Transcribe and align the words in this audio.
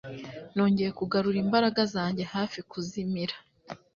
nongeye 0.53 0.91
kugarura 0.99 1.37
imbaraga 1.45 1.81
zanjye 1.93 2.23
hafi 2.33 2.59
kuzimira 2.71 3.35